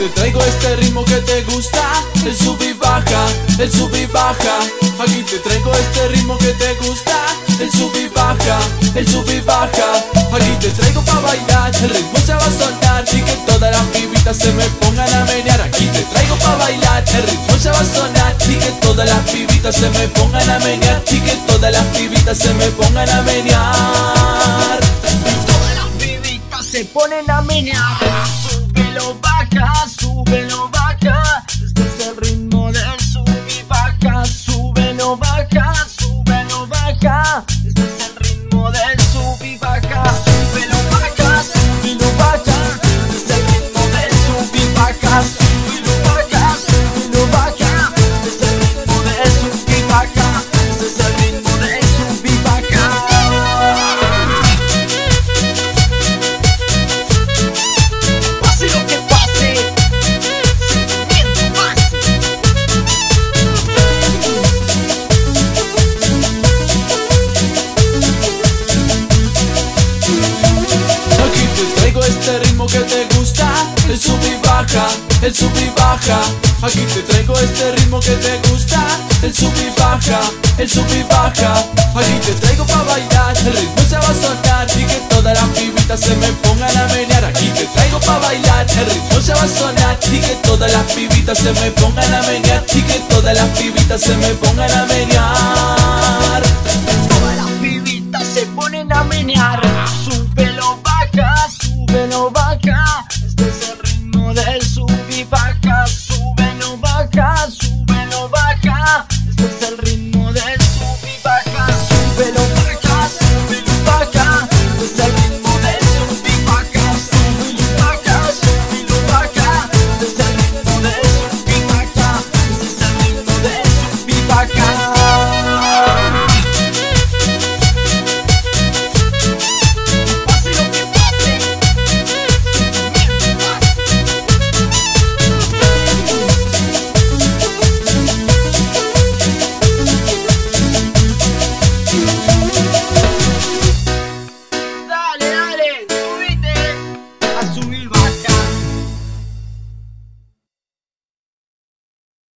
te 0.00 0.08
traigo 0.08 0.40
este 0.42 0.76
ritmo 0.76 1.04
que 1.04 1.16
te 1.16 1.42
gusta, 1.42 1.82
el 2.24 2.34
sub 2.34 2.58
y 2.62 2.72
baja, 2.72 3.26
el 3.58 3.70
sub 3.70 3.94
y 3.94 4.06
baja. 4.06 4.56
Aquí 4.98 5.22
te 5.24 5.38
traigo 5.40 5.70
este 5.74 6.08
ritmo 6.08 6.38
que 6.38 6.54
te 6.54 6.74
gusta, 6.76 7.16
el 7.60 7.70
sub 7.70 7.94
y 7.94 8.08
baja, 8.08 8.58
el 8.94 9.06
sub 9.06 9.28
y 9.28 9.40
baja. 9.40 9.88
Aquí 10.32 10.56
te 10.58 10.70
traigo 10.70 11.04
pa' 11.04 11.20
bailar, 11.20 11.76
el 11.82 11.90
ritmo 11.90 12.18
se 12.24 12.32
va 12.32 12.46
a 12.46 12.50
sonar 12.50 13.04
y 13.12 13.20
que 13.20 13.36
todas 13.46 13.70
las 13.70 13.86
pibitas 13.88 14.38
se 14.38 14.50
me 14.52 14.64
pongan 14.80 15.12
a 15.12 15.24
menear. 15.26 15.60
Aquí 15.60 15.84
te 15.88 16.02
traigo 16.04 16.36
pa' 16.36 16.56
bailar, 16.56 17.04
el 17.06 17.22
ritmo 17.24 17.58
se 17.58 17.70
va 17.70 17.80
a 17.80 17.84
sonar 17.84 18.36
y 18.48 18.54
que 18.54 18.70
todas 18.80 19.06
las 19.06 19.30
pibitas 19.30 19.76
se 19.76 19.90
me 19.90 20.08
pongan 20.08 20.48
a 20.48 20.58
menear 20.60 21.02
y 21.10 21.20
que 21.20 21.36
todas 21.46 21.72
las 21.72 21.84
pibitas 21.94 22.38
se 22.38 22.54
me 22.54 22.66
pongan 22.70 23.06
a 23.06 23.20
menear. 23.20 24.80
Todas 25.46 25.74
las 25.76 25.88
pibitas 25.98 26.66
se 26.66 26.86
ponen 26.86 27.30
a 27.30 27.42
menear. 27.42 28.09
El 75.22 75.34
sub 75.34 75.50
y 75.56 75.68
baja. 75.70 76.20
Aquí 76.62 76.80
te 76.94 77.02
traigo 77.02 77.34
este 77.34 77.72
ritmo 77.72 77.98
que 77.98 78.12
te 78.12 78.38
gusta, 78.48 78.78
el 79.22 79.34
sub 79.34 79.52
y 79.56 79.80
baja, 79.80 80.20
el 80.58 80.70
sub 80.70 80.86
y 80.94 81.02
baja. 81.04 81.54
Aquí 81.96 82.18
te 82.24 82.32
traigo 82.34 82.64
pa' 82.66 82.84
bailar, 82.84 83.36
el 83.38 83.52
ritmo 83.52 83.82
se 83.88 83.96
va 83.96 84.08
a 84.08 84.14
sonar 84.14 84.68
y 84.76 84.84
que 84.84 85.00
todas 85.08 85.34
las 85.34 85.48
pibitas 85.58 86.00
se 86.00 86.14
me 86.16 86.28
pongan 86.44 86.76
a 86.76 86.86
menear. 86.86 87.24
Aquí 87.24 87.48
te 87.48 87.64
traigo 87.66 87.98
pa' 88.00 88.18
bailar, 88.18 88.66
el 88.70 88.86
ritmo 88.86 89.20
se 89.20 89.34
va 89.34 89.42
a 89.42 89.48
sonar 89.48 89.98
y 90.12 90.18
que 90.20 90.34
todas 90.46 90.72
las 90.72 90.84
pibitas 90.92 91.38
se 91.38 91.52
me 91.52 91.70
pongan 91.72 92.14
a 92.14 92.22
menear 92.22 92.64
y 92.72 92.82
que 92.82 93.00
todas 93.08 93.34
las 93.34 93.48
pibitas 93.58 94.00
se 94.00 94.16
me 94.16 94.28
pongan 94.34 94.70
a 94.70 94.86
menear. 94.86 95.59